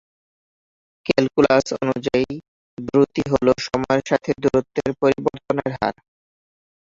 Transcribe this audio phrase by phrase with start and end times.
[1.05, 2.29] Calculus অনুযায়ী,
[2.77, 5.95] দ্রুতি হলো সময়ের সাথে দূরত্বের পরিবর্তনের হার।